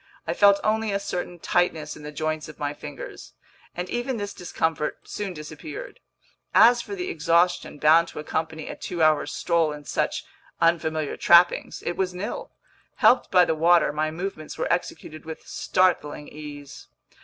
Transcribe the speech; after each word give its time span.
I 0.25 0.33
felt 0.33 0.59
only 0.63 0.91
a 0.91 0.99
certain 0.99 1.37
tightness 1.37 1.95
in 1.95 2.01
the 2.01 2.11
joints 2.11 2.49
of 2.49 2.57
my 2.57 2.73
fingers, 2.73 3.33
and 3.75 3.87
even 3.87 4.17
this 4.17 4.33
discomfort 4.33 5.07
soon 5.07 5.31
disappeared. 5.31 5.99
As 6.55 6.81
for 6.81 6.95
the 6.95 7.07
exhaustion 7.11 7.77
bound 7.77 8.07
to 8.07 8.17
accompany 8.17 8.67
a 8.67 8.75
two 8.75 9.03
hour 9.03 9.27
stroll 9.27 9.71
in 9.71 9.85
such 9.85 10.25
unfamiliar 10.59 11.17
trappings—it 11.17 11.95
was 11.95 12.15
nil. 12.15 12.49
Helped 12.95 13.29
by 13.29 13.45
the 13.45 13.53
water, 13.53 13.93
my 13.93 14.09
movements 14.09 14.57
were 14.57 14.73
executed 14.73 15.23
with 15.23 15.45
startling 15.45 16.27
ease. 16.29 16.87